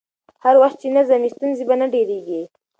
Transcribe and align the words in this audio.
هر 0.43 0.55
وخت 0.61 0.77
چې 0.81 0.87
نظم 0.97 1.19
وي، 1.21 1.29
ستونزې 1.35 1.63
به 1.69 1.75
نه 1.81 1.87
ډېرېږي. 1.93 2.41